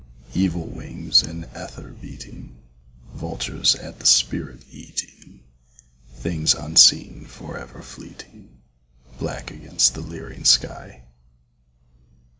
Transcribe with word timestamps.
Evil 0.33 0.65
wings 0.65 1.21
in 1.21 1.43
ether 1.55 1.89
beating; 1.89 2.55
Vultures 3.13 3.75
at 3.75 3.99
the 3.99 4.05
spirit 4.07 4.63
eating; 4.71 5.41
Things 6.15 6.55
unseen 6.55 7.25
forever 7.25 7.83
fleeting 7.83 8.49
Black 9.19 9.51
against 9.51 9.93
the 9.93 10.01
leering 10.01 10.43
sky. 10.43 11.03